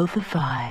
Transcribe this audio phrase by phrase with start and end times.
[0.00, 0.69] Feel the vibe.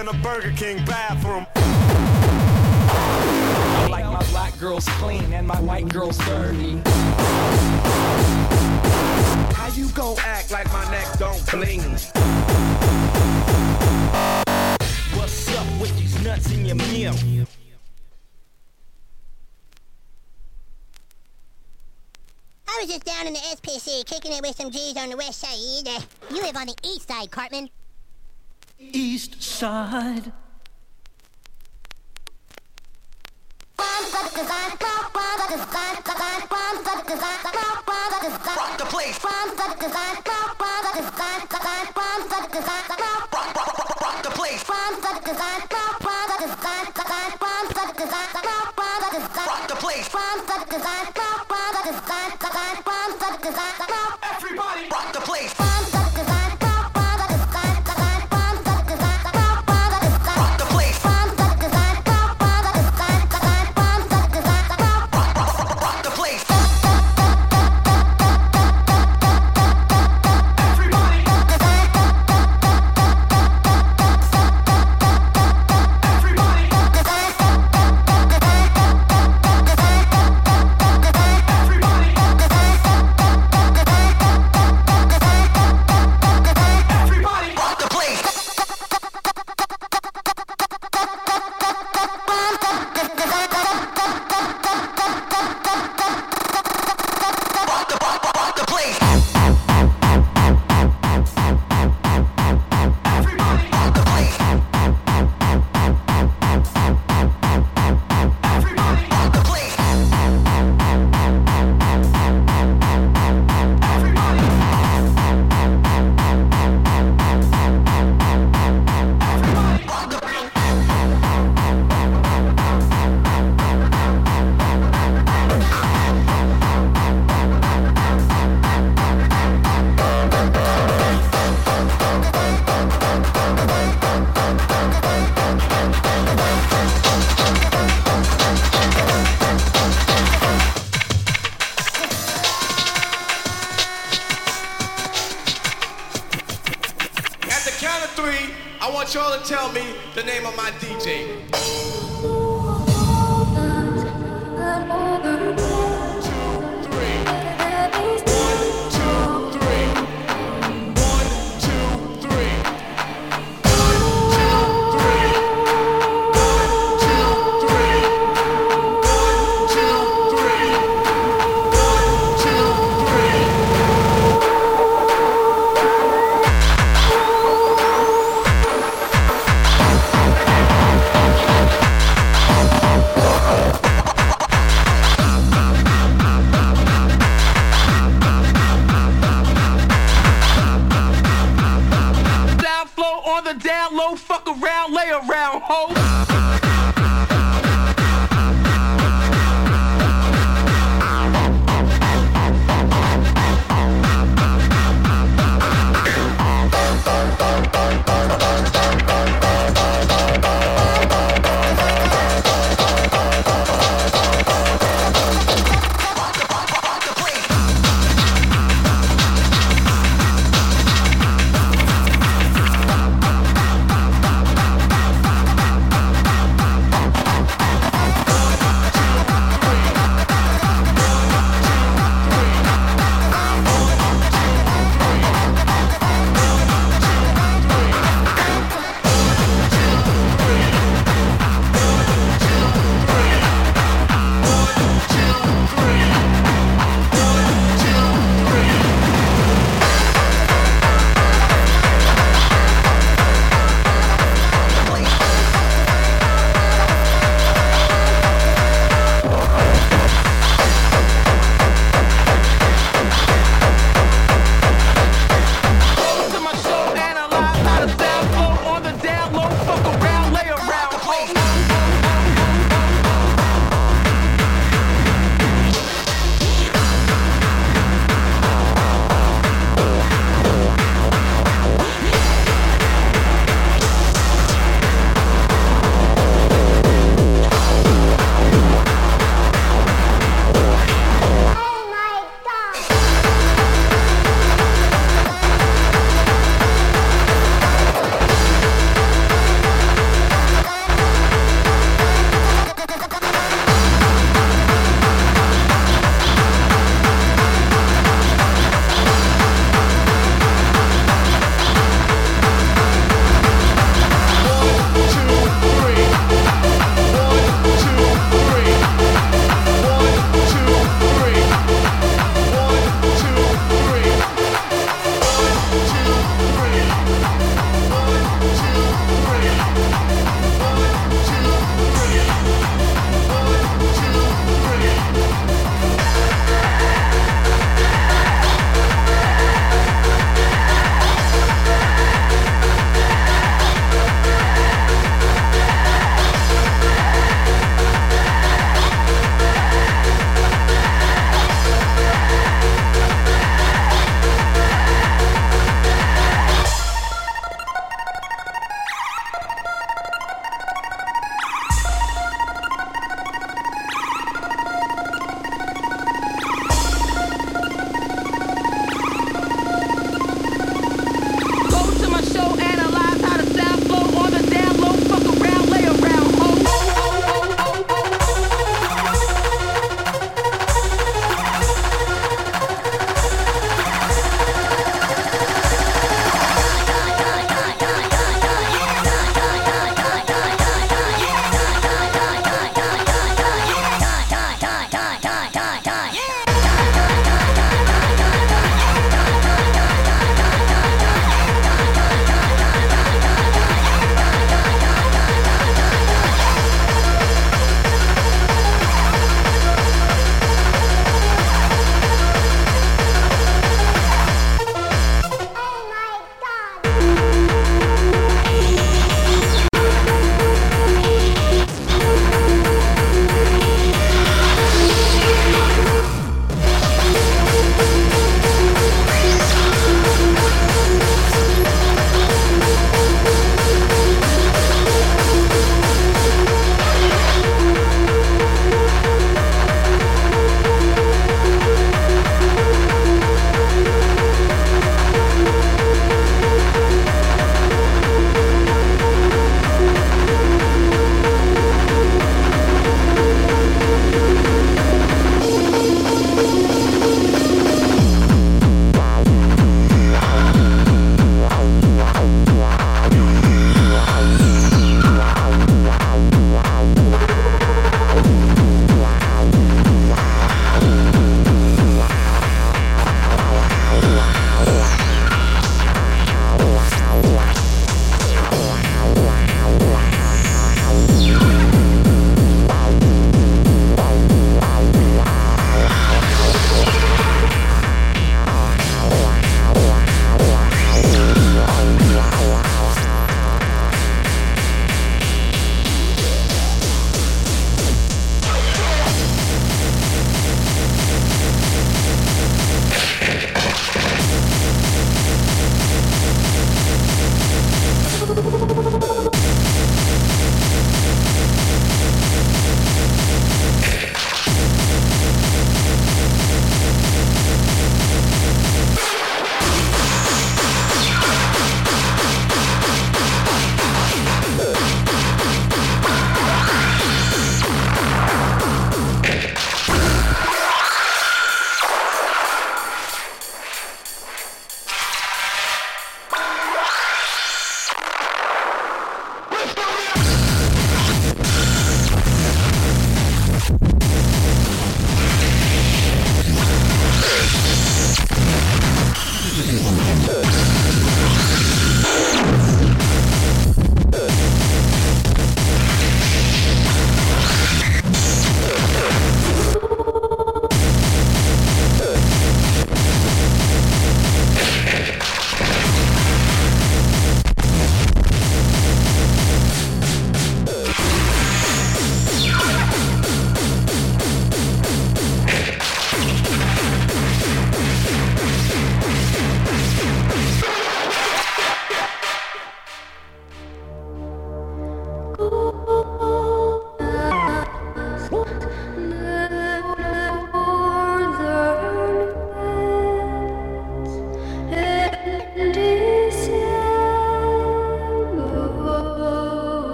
[0.00, 1.46] In a Burger King bathroom.
[2.90, 6.80] I like my black girls clean and my white girls dirty.
[9.54, 11.82] How you gon' act like my neck don't bling?
[15.18, 17.14] What's up with these nuts in your meal?
[22.66, 25.40] I was just down in the SPC kicking it with some G's on the west
[25.40, 26.04] side.
[26.30, 27.68] You live on the east side, Cartman.
[28.80, 30.32] East side.
[38.56, 39.18] Rock the place.
[39.22, 39.44] Rock,
[43.54, 44.64] rock, rock the place.
[49.46, 50.08] Rock the place.
[54.22, 55.59] Everybody rock the place.